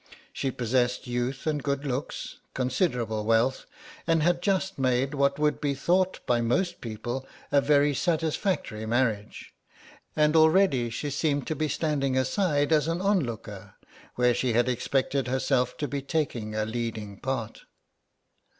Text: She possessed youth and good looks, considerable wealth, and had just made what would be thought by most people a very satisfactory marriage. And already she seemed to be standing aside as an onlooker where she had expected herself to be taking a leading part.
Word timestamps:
She 0.33 0.49
possessed 0.49 1.05
youth 1.05 1.45
and 1.45 1.61
good 1.61 1.85
looks, 1.85 2.39
considerable 2.55 3.23
wealth, 3.23 3.67
and 4.07 4.23
had 4.23 4.41
just 4.41 4.79
made 4.79 5.13
what 5.13 5.37
would 5.37 5.61
be 5.61 5.75
thought 5.75 6.25
by 6.25 6.41
most 6.41 6.81
people 6.81 7.27
a 7.51 7.61
very 7.61 7.93
satisfactory 7.93 8.87
marriage. 8.87 9.53
And 10.15 10.35
already 10.35 10.89
she 10.89 11.11
seemed 11.11 11.45
to 11.45 11.55
be 11.55 11.67
standing 11.67 12.17
aside 12.17 12.71
as 12.73 12.87
an 12.87 12.99
onlooker 12.99 13.75
where 14.15 14.33
she 14.33 14.53
had 14.53 14.67
expected 14.67 15.27
herself 15.27 15.77
to 15.77 15.87
be 15.87 16.01
taking 16.01 16.55
a 16.55 16.65
leading 16.65 17.19
part. 17.19 17.65